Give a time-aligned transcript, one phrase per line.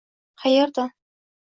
[0.41, 0.91] Qayerdan?